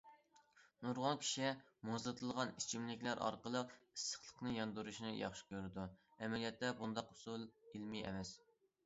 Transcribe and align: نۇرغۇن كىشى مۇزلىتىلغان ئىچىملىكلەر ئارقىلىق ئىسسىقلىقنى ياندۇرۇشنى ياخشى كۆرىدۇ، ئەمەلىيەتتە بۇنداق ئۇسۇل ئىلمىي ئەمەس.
نۇرغۇن 0.83 1.17
كىشى 1.23 1.49
مۇزلىتىلغان 1.89 2.53
ئىچىملىكلەر 2.61 3.21
ئارقىلىق 3.25 3.75
ئىسسىقلىقنى 3.75 4.55
ياندۇرۇشنى 4.55 5.13
ياخشى 5.19 5.47
كۆرىدۇ، 5.53 5.85
ئەمەلىيەتتە 6.17 6.73
بۇنداق 6.81 7.13
ئۇسۇل 7.15 7.47
ئىلمىي 7.77 8.05
ئەمەس. 8.09 8.35